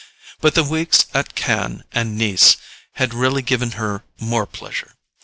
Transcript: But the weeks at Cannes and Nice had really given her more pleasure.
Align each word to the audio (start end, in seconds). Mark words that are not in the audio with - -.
But 0.39 0.55
the 0.55 0.63
weeks 0.63 1.05
at 1.13 1.35
Cannes 1.35 1.83
and 1.91 2.17
Nice 2.17 2.57
had 2.93 3.13
really 3.13 3.43
given 3.43 3.73
her 3.73 4.03
more 4.19 4.47
pleasure. 4.47 4.95